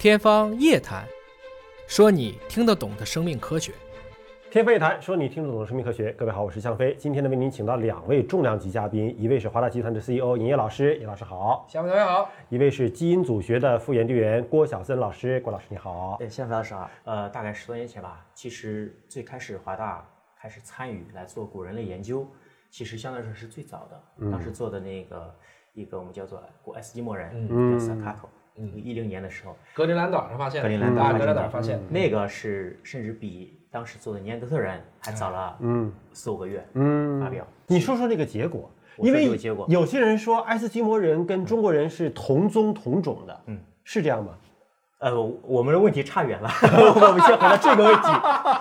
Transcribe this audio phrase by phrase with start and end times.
[0.00, 1.04] 天方夜谭，
[1.86, 3.70] 说你听得懂的生命科学。
[4.50, 6.10] 天方夜谭，说你听得懂的生命科学。
[6.14, 6.94] 各位好，我是向飞。
[6.94, 12.30] 今天呢，为您请到两位重量级嘉宾，一位是华大集团的 CEO 尹烨老师，尹老师好；向飞同学好。
[12.48, 16.16] 一位是基因组学的副研究员郭晓森老师，郭老师你好。
[16.18, 16.90] 对，向飞老师好。
[17.04, 20.02] 呃，大概十多年前吧，其实最开始华大
[20.34, 22.26] 开始参与来做古人类研究，
[22.70, 24.30] 其实相对来说是最早的。
[24.30, 25.34] 当时做的那个
[25.74, 28.30] 一个我们叫做古爱斯基摩人，叫萨卡托。
[28.68, 37.46] 一零年的时候，格陵兰岛上发现，格陵兰岛格陵兰岛上发现，那个是甚至比当时做的尼安德特人还早了嗯四五个月嗯发表。
[37.66, 39.24] 你说说那个结果，因为
[39.68, 44.36] 有些人说爱斯基摩人跟中国人是同宗同种的，嗯，是这样吗？
[45.00, 46.50] 呃，我们的问题差远了。
[46.62, 48.08] 我们先回到这个问题。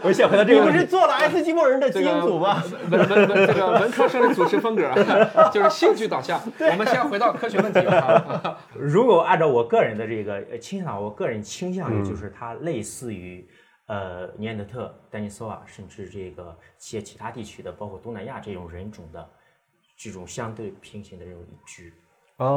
[0.00, 0.78] 我先回到这个问题。
[0.78, 2.62] 你不是做了爱斯基摩人的基因组吗？
[2.88, 4.88] 文文文这个文科生的主持风格
[5.52, 6.40] 就是兴趣导向。
[6.60, 7.80] 我们先回到科学问题。
[8.78, 13.44] 如果按照我个人的这个倾向，我个人倾向于就是它类似于
[13.86, 19.28] 呃尼安德特、丹尼索瓦，甚至这个一些其他地区的，包括东南亚这种人种的
[19.96, 21.92] 这种相对平行的这种一致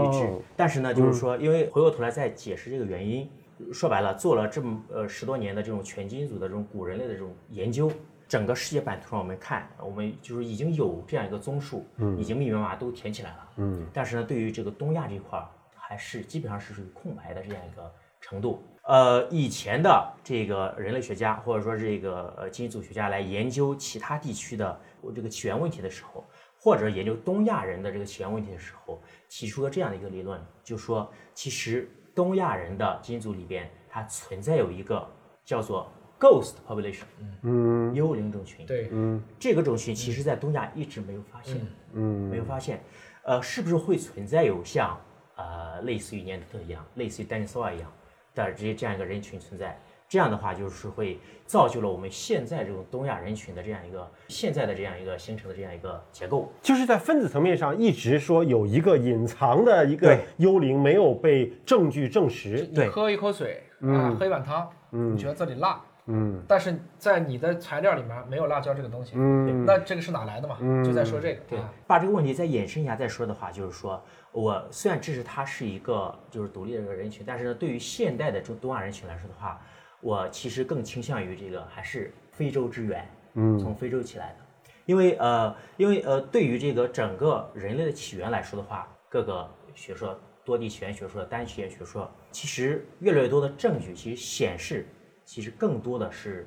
[0.07, 0.29] 一致。
[0.55, 3.27] 但是呢，就是说，因为回过头来再解释这个原因。
[3.71, 7.91] 说白了，做了这么呃十多年的这种全基因组的这种古人类的这种研究，
[8.27, 18.63] 整个世界版图上我们看，我们就是已经有这样一个综述，嗯，已经密密麻麻都填起来了，嗯，但是呢，对于这个东亚这块儿，还是基本上是属于空白的这样一个程度。
[18.85, 24.79] 呃，以前的这个人类学家或者说这个呃基因组学家来研究其他地区的
[25.15, 26.23] 这个起源问题的时候，
[26.59, 31.89] 或者研究东亚人的这个起源问题的时候，提出了这样的一个理论，就说其实。
[32.15, 35.07] 东亚人的基因组里边，它存在有一个
[35.43, 37.05] 叫做 ghost population，
[37.41, 38.65] 嗯，幽灵种群。
[38.65, 41.59] 对，嗯，这个种群其实在东亚一直没有发现，
[41.93, 42.81] 嗯，没有发现。
[43.23, 44.99] 呃，是不是会存在有像
[45.35, 47.91] 呃类似于尼安德特一样，类似于丹尼索瓦一样
[48.35, 49.79] 的这这样一个人群存在？
[50.13, 62.61] 这样的话，就是会造就了我们现在这种东亚人群的这样一个现在的这样一个形成的这样一个结构，就是在分子层面上一直说有一个隐藏的一个幽灵没有被证据证实。
[62.75, 62.87] 对。
[62.89, 70.59] 喝一口水啊，喝一碗汤，你觉得这里辣，嗯，但是在你的材料里面没有辣椒这个东西，嗯，那这个是哪来的嘛？
[70.85, 73.99] 就在说这个，对，把这个问题再延伸一下再说的话，就是说
[74.31, 79.59] 我虽然支持它是一个就是独立的一个人群，但是呢，对于现代的中东亚人群来说的话。
[80.03, 94.85] 我其实更倾向于这个还是非洲之源，嗯，从非洲起来的，因为呃，因为呃，对于这个整个人类的起源来说的话，各个学说、多地起源学说、单起源学说，其实越来越多的证据其实显示，
[95.23, 96.45] 其实更多的是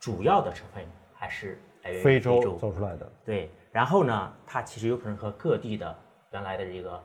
[0.00, 3.12] 主要的成分还是来源于非洲走出来的。
[3.26, 5.94] 对，然后呢，它其实有可能和各地的
[6.32, 6.98] 原来的这个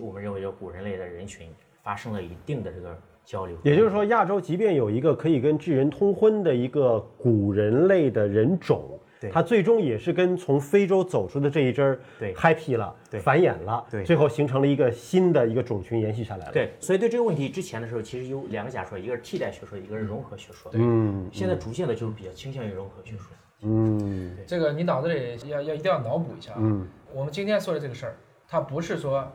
[0.00, 1.50] 我们认为叫古人类的人群
[1.82, 2.94] 发生了一定的这个。
[3.24, 8.98] 交流，也就是说，亚洲即便有一个可以跟智人通婚的一个古人类的人种，
[9.30, 16.52] 它最终也是跟从非洲走出的这一支儿对 happy 了，对繁衍了，对，最后形成了一个新的一个种群延续下来了。
[16.52, 20.72] 对，所以对这个问题之前的时候，其实有两个假说，一个是替代学说，一个是融合学说。
[20.74, 23.26] 嗯，现在逐渐的就是比较倾向于融合学说。
[23.62, 26.58] 嗯，这个你脑子里要要一定要脑补一下啊。
[26.58, 28.16] 嗯，我们今天说的这个事儿，
[28.48, 29.30] 它不是说。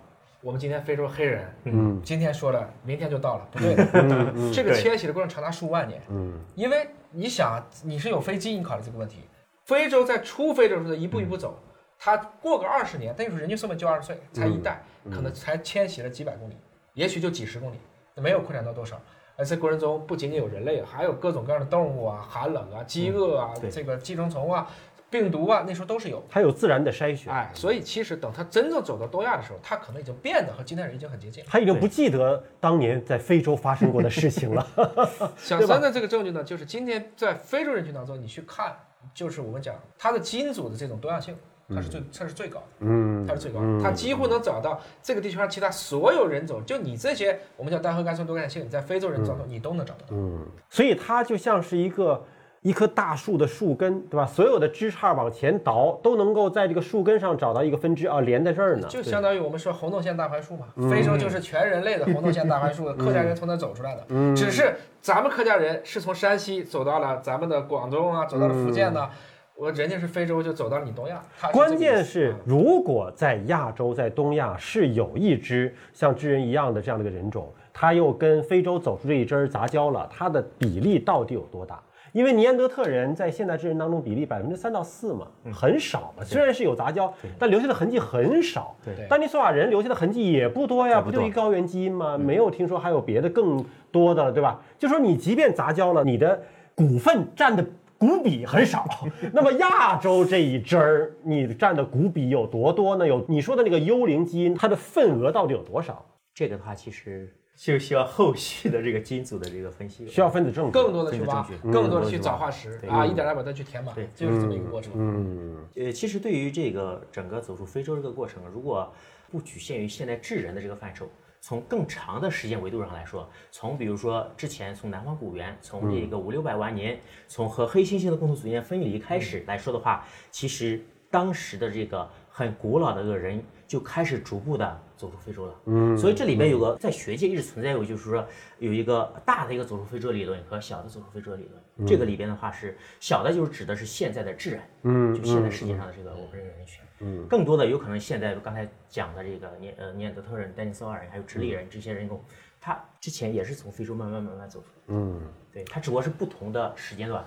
[0.45, 9.21] 我们今天非洲黑人，嗯，今天说了，明天就到了，不对的，这个迁徙的过程长达数万年，嗯，因为你想，你是有飞机，你考虑这个问题，
[9.63, 11.57] 非洲在出非洲的时候一步一步走，
[11.97, 16.55] 它过个二十年，那时候人均寿命就二十岁，才一代，可能才迁徙了几百公里，
[16.93, 17.79] 也许就几十公里，
[18.13, 19.01] 没有扩展到多少，
[19.35, 24.69] 而这过程中不仅仅有人类，还有各种各样的动物啊，寒冷啊，饥饿啊，这个寄生虫啊。
[25.09, 34.67] 病毒啊，那时候都是有，它有自然的筛选，哎，所以其实等它真正走到东亚的时候，它可能已经变得和今天人已经很接近，他已经不记得当年在非洲发生过的事情了。
[35.37, 38.75] 小三的这个证据呢，就是今天在非洲人群当中，你去看，
[39.13, 41.37] 就是我们讲它的基因组的这种多样性，
[41.69, 52.25] 它是最它是最高的，嗯，它是最高的，它几乎能找到这个地球上其他所有人种，就你这些我们叫单核苷酸多样性，你在非洲人当中你都能找得到，嗯，所以它就像是一个。
[52.65, 54.25] 一棵大树的树根，对吧？
[54.25, 58.87] 所有的枝杈往前倒，都能够在这个树根上找到一个分支啊，连在这儿呢。
[58.87, 64.03] 就相当于我们说红豆线大槐树嘛，非洲就是全人类的红豆线大槐树，客家人从那走出来的。
[64.07, 69.07] 嗯，只是咱们客家人是从山西走到了咱们的广东啊，走到了福建呢。
[69.55, 71.21] 我人家是非洲，就走到了你东亚。
[71.53, 81.79] 关键是，如果在亚洲，在东亚是有一只像智人一样的这样的一个人种，它又跟非洲走出这一支杂交了，它的比例到底有多大？
[82.15, 86.23] 因为尼安德特人在现代智人当中比例百分之三到四嘛，很少嘛。
[86.23, 88.73] 虽然是有杂交，但留下的痕迹很少。
[88.85, 92.17] 对丹尼索瓦人留下的痕迹也不多呀，不就一高原基因吗？
[92.17, 94.61] 没有听说还有别的更多的了，对吧？
[94.79, 96.41] 就说你即便杂交了，你的
[96.73, 97.65] 股份占的
[97.97, 98.87] 股比很少，
[99.33, 103.05] 那么亚洲这一支儿，你占的股比有多多呢？
[103.05, 106.05] 有你说的那个幽灵基因，它的份额到底有多少？
[106.33, 110.07] 这个的话，其实就需要后续的这个基因组的这个分析。
[110.07, 110.71] 需要分子证据。
[110.71, 114.91] 更多的去挖更多的去找化石对啊，一点点把它去填满对，就是这么一个过程。
[114.95, 118.93] 嗯，呃，其实对于这个整个走出非洲这个过程，如果
[119.31, 121.07] 不局限于现代智人的这个范畴，
[121.41, 135.55] 从更长的时间维度上来说，从比如说之前从南方古猿，从这个五六百万年，从和黑猩猩的共同祖先分离开始来说的话，其实当时的这个很古老的一个人就开始逐步的走出非洲了。
[135.67, 138.27] 嗯，所以这里边有个在学界一直存在有，就是说
[138.59, 141.87] 有一个大的一个走出非洲理论和小的走出非洲理论。
[141.87, 146.83] 这个里边的话是小的，就是指的是现在的智人，嗯，就现在世界上的这个我们这个人群。
[146.99, 152.21] 嗯，更多的有可能现在刚才讲的这个尼呃尼安德特人、丹尼索瓦人还有直立人这些人种，
[152.59, 154.83] 他之前也是从非洲慢慢慢慢走出来。
[154.87, 155.21] 嗯，
[155.53, 157.23] 对，他只不过是不同的时间段。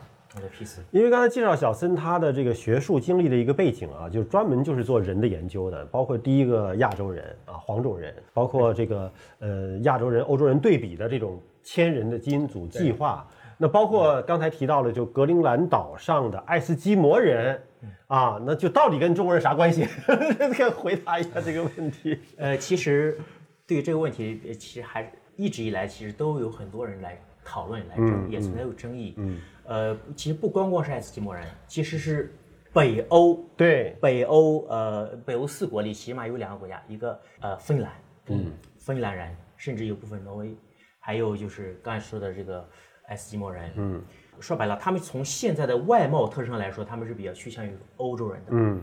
[0.91, 13.27] 因为刚才介绍小森他的这个学术经历的一个背景啊，就是专门就是做人的研究的，包括第一个亚洲人啊黄种人，包括这个呃亚洲人欧洲人对比的这种千人的基因组计划。
[13.61, 17.61] 那包括刚才提到了，就格陵兰岛上的爱斯基摩人
[18.07, 19.85] 啊，那就到底跟中国人啥关系？
[20.55, 22.17] 可以回答一下这个问题。
[22.37, 23.19] 呃，其实
[23.67, 29.15] 对于这个问题，呃其实还是一直以来其实都有很多人来讨论来争，也存在有争议。
[29.17, 32.31] 嗯，呃，其实不光光是爱斯基摩人，其实是
[32.75, 37.93] 北欧对，北欧呃北欧四国里起码有两个国家，一个呃芬兰，
[38.27, 40.55] 嗯，芬兰人，甚至有部分挪威，
[41.01, 42.69] 还有就是刚才说的这个
[43.07, 44.03] 爱斯基摩人，嗯，
[44.41, 48.83] 说白了，他们从现在的外貌特征来说，他们是比较趋向于欧洲人的，嗯，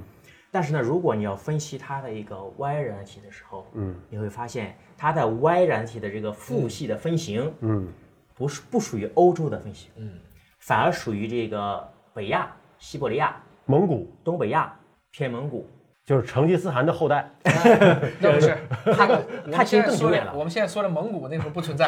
[0.51, 7.87] 但是呢，如果你要分析它的一个 Y 染体的时候，嗯，你会发现它的 Y 染体的这个父系的分型，嗯，
[8.35, 10.11] 不是不属于欧洲的分析，嗯，
[10.59, 13.35] 反而属于这个北亚、西伯利亚、
[13.65, 14.11] 蒙古。
[14.23, 14.73] 东北亚、
[15.11, 15.67] 偏蒙古。
[16.05, 17.27] 就是成吉思汗的后代。
[18.21, 18.55] 那不是
[18.95, 19.09] 他，
[19.51, 20.31] 他其实更久远了。
[20.35, 21.87] 我们现在说的蒙古那时候不存在，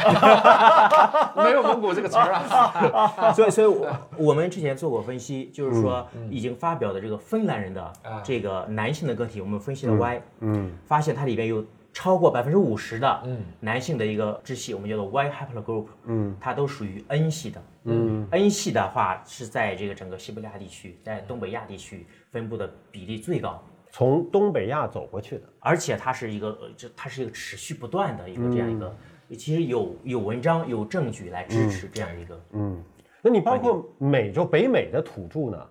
[1.37, 3.31] 没有蒙古这个词儿啊。
[3.37, 11.63] 所以，所以我我们之前做过分析，就是说已经发表的这个芬兰人的这个男性的个体，我们分析了 Y，嗯，发现它里边有
[11.97, 13.23] 超过百分之五十的
[13.59, 23.59] 男性的一个支系，我们叫做 Y haplogroup，嗯，它都属于 N 系的，嗯，N 系的话是在这个整个西伯利亚地区，在东北亚地区分布的比例最高。
[23.89, 28.95] 从东北亚走过去的，而且它是一个，呃，这它是一个持续不断的一个这样一个，
[29.35, 32.79] 其实有有文章有证据来支持这样一个，嗯，
[33.23, 35.67] 那你包括美洲北美的土著呢，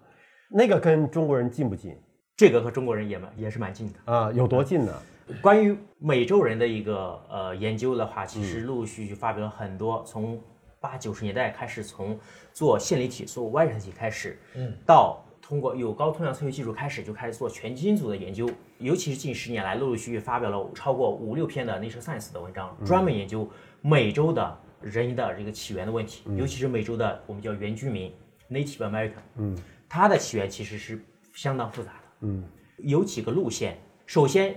[0.51, 1.97] 那个跟中国人近不近？
[2.37, 4.13] 这个和中国人也蛮也是蛮近的。
[4.13, 4.33] 啊？
[4.33, 4.93] 有多近呢？
[5.41, 10.41] 关于美洲人的一个呃研究的话，其实陆陆续续发表了很多，从
[10.81, 12.19] 八九十年代开始，从
[12.53, 23.49] 做线粒体、做 Y 染体开始，嗯，到通过有高通量测序技术开始，就开始做全基因组的研究，尤其是近十年来，陆陆续续发表了超过五六篇的 Nature Science 的文章，专门研究
[23.81, 28.13] 美洲的人的这个起源的问题，尤其是美洲的我们叫原居民
[28.51, 29.57] Native American，嗯，
[29.89, 31.03] 它的起源其实是
[31.33, 32.45] 相当复杂的，嗯，
[32.79, 34.55] 有几个路线，首先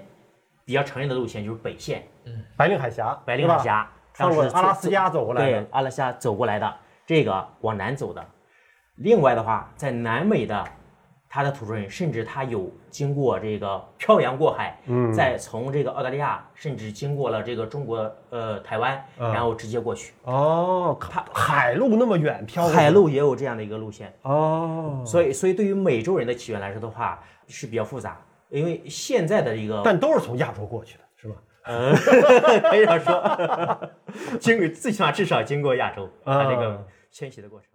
[0.70, 2.46] 比较常见的路线就是北线，嗯。
[2.56, 5.52] 白令海峡，白令海峡，当时阿拉斯加走过来的。
[5.52, 6.72] 对，阿拉斯加走过来的，
[7.08, 8.24] 这个往南走的。
[8.98, 10.64] 另外的话，在南美的，
[11.28, 19.34] 它的土著人甚至他有经过这个漂洋过海，嗯，再从这个澳大利亚，甚至经过了这个中国呃台湾，嗯。
[19.34, 20.14] 然后直接过去。
[20.26, 28.16] 哦，海海路那么远漂海路也有这样的一个路线，哦，所以所以对于美洲人的起源来说的话是比较复杂，
[28.50, 31.36] 因为现在的一个但都是从亚洲过去的，是吧？
[31.66, 31.94] 嗯，
[32.70, 33.80] 可以这样说，
[34.40, 37.69] 经过最起码至少经过亚洲，它这个迁徙的过程。